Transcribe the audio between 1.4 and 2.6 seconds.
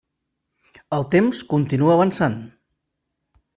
continuà avançant.